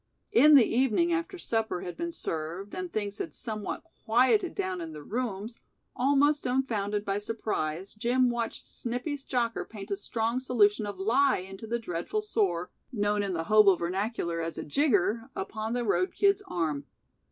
In 0.31 0.55
the 0.55 0.65
evening 0.65 1.13
after 1.13 1.37
supper 1.37 1.81
had 1.81 1.95
been 1.95 2.11
served 2.11 2.73
and 2.73 2.91
things 2.91 3.19
had 3.19 3.35
somewhat 3.35 3.83
quieted 4.03 4.55
down 4.55 4.81
in 4.81 4.93
the 4.93 5.03
rooms, 5.03 5.61
almost 5.95 6.45
dumfounded 6.45 7.05
by 7.05 7.19
surprise 7.19 7.93
Jim 7.93 8.31
watched 8.31 8.67
Snippy's 8.67 9.23
jocker 9.23 9.63
paint 9.63 9.91
a 9.91 9.95
strong 9.95 10.39
solution 10.39 10.87
of 10.87 10.97
lye 10.97 11.45
into 11.47 11.67
the 11.67 11.77
dreadful 11.77 12.23
sore 12.23 12.71
known 12.91 13.21
in 13.21 13.33
the 13.33 13.43
hobo 13.43 13.75
vernacular 13.75 14.41
as 14.41 14.57
a 14.57 14.63
"jigger" 14.63 15.29
upon 15.35 15.73
the 15.73 15.85
road 15.85 16.13
kid's 16.15 16.41
arm. 16.47 16.85